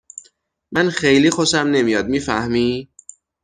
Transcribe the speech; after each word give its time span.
من 0.71 0.89
خیلی 0.89 1.29
خوشم 1.29 1.57
نمیاد 1.67 2.05
می 2.07 2.19
فهمی؟ 2.19 2.89